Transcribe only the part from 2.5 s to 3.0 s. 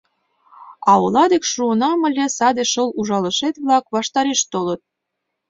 шыл